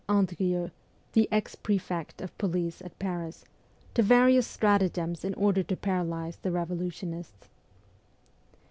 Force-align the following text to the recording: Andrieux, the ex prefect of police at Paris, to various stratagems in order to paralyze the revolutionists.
Andrieux, 0.09 0.71
the 1.13 1.29
ex 1.31 1.53
prefect 1.53 2.21
of 2.21 2.35
police 2.39 2.81
at 2.81 2.97
Paris, 2.97 3.45
to 3.93 4.01
various 4.01 4.47
stratagems 4.47 5.23
in 5.23 5.35
order 5.35 5.61
to 5.61 5.77
paralyze 5.77 6.37
the 6.37 6.49
revolutionists. 6.49 7.47